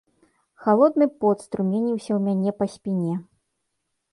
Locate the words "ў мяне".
2.15-2.51